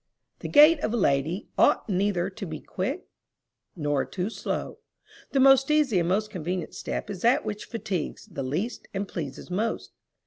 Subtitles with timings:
[0.39, 3.07] The gait of a lady ought neither to be too quick
[3.75, 4.79] nor too slow;
[5.31, 9.51] the most easy and most convenient step is that which fatigues the least and pleases
[9.51, 9.91] most.